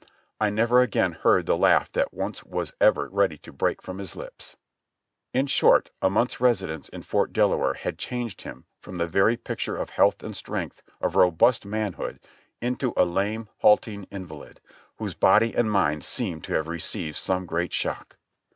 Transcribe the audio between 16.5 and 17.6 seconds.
have received some